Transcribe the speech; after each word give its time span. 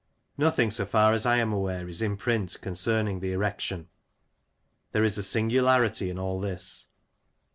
Nothing, 0.35 0.71
so 0.71 0.83
far 0.83 1.13
as 1.13 1.27
I 1.27 1.37
am 1.37 1.53
aware, 1.53 1.87
is 1.87 2.01
in 2.01 2.17
print 2.17 2.57
concerning 2.59 3.19
the 3.19 3.33
erection. 3.33 3.87
There 4.93 5.03
is 5.03 5.15
a 5.19 5.21
singularity 5.21 6.09
in 6.09 6.17
all 6.17 6.39
this. 6.39 6.87